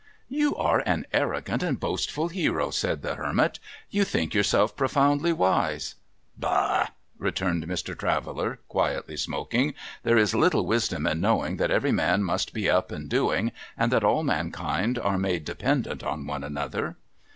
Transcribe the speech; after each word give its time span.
'You 0.41 0.55
are 0.55 0.79
an 0.87 1.05
arrogant 1.13 1.61
and 1.61 1.79
boastful 1.79 2.29
hero,' 2.29 2.71
said 2.71 3.03
the 3.03 3.13
Hermit.' 3.13 3.59
You 3.91 4.03
think 4.03 4.33
yourself 4.33 4.75
profoundly 4.75 5.31
wise.'' 5.31 5.93
liah 6.41 6.49
I' 6.85 6.89
returned 7.19 7.63
j\Ir. 7.67 7.93
Traveller, 7.93 8.57
quietly 8.67 9.15
smoking.' 9.15 9.75
There 10.03 10.17
is 10.17 10.33
little 10.33 10.65
wisdom 10.65 11.05
in 11.05 11.21
knowing 11.21 11.57
that 11.57 11.69
every 11.69 11.91
man 11.91 12.23
must 12.23 12.51
be 12.51 12.67
up 12.67 12.91
and 12.91 13.09
doing, 13.09 13.51
and 13.77 13.91
that 13.91 14.03
all 14.03 14.23
mankind 14.23 14.97
are 14.97 15.19
made 15.19 15.45
dependent 15.45 16.01
on 16.03 16.25
one 16.25 16.43
another.' 16.43 16.95